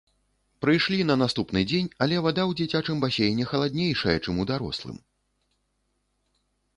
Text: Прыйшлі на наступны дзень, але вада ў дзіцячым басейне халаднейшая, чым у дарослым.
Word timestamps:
Прыйшлі 0.65 1.03
на 1.09 1.15
наступны 1.23 1.61
дзень, 1.71 1.89
але 2.05 2.15
вада 2.27 2.41
ў 2.45 2.51
дзіцячым 2.61 3.03
басейне 3.03 3.45
халаднейшая, 3.51 4.15
чым 4.25 4.39
у 4.45 4.47
дарослым. 4.53 4.97